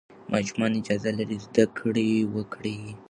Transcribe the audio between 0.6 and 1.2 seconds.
اجازه